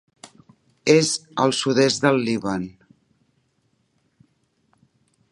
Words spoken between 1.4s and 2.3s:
el sud-est del